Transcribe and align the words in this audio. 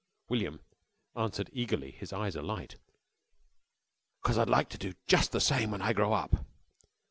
William 0.29 0.61
answered 1.15 1.51
eagerly, 1.53 1.91
his 1.91 2.11
eyes 2.11 2.35
alight. 2.35 2.77
"'Cause 4.23 4.35
I'd 4.35 4.49
like 4.49 4.67
to 4.69 4.79
do 4.79 4.93
jus' 5.05 5.27
the 5.27 5.39
same 5.39 5.69
when 5.69 5.83
I 5.83 5.93
grow 5.93 6.11
up." 6.11 6.43